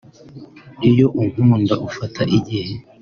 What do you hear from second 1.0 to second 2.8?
ukunda ufata igihe